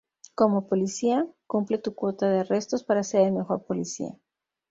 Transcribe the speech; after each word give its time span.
Como 0.39 0.67
policía, 0.71 1.19
cumple 1.45 1.77
tu 1.77 1.93
cuota 1.93 2.27
de 2.27 2.39
arrestos 2.39 2.83
para 2.83 3.03
ser 3.03 3.21
el 3.21 3.33
mejor 3.33 3.63
policía. 3.65 4.17